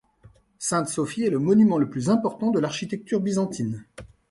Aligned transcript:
Sainte-Sophie 0.57 1.25
est 1.25 1.29
le 1.29 1.37
monument 1.37 1.77
le 1.77 1.87
plus 1.87 2.09
important 2.09 2.49
de 2.49 2.57
l'architecture 2.59 3.19
byzantine. 3.19 3.85